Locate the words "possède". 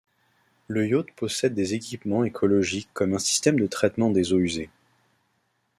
1.15-1.53